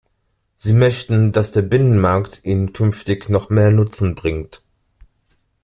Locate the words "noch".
3.29-3.51